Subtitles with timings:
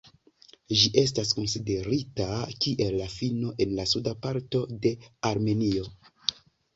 [0.83, 2.25] Ĝi estas konsiderita
[2.65, 4.95] kiel la fino en la suda parto de
[5.33, 5.85] Armenio.